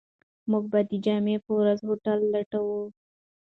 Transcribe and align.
موږ 0.49 0.63
به 0.71 0.79
د 0.89 0.91
جمعې 1.05 1.37
په 1.45 1.51
ورځ 1.59 1.79
هوټل 1.87 2.19
لټوو. 2.33 2.81